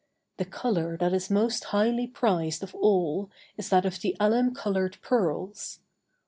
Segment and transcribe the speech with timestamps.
[0.37, 4.97] The color that is most highly prized of all is that of the alum colored
[5.03, 5.79] pearls.